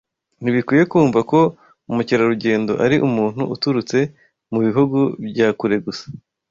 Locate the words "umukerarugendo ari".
1.91-2.95